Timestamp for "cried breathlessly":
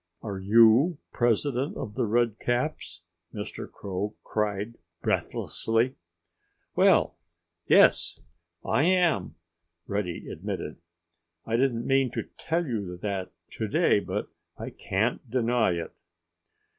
4.23-5.93